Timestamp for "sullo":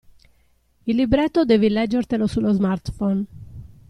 2.25-2.51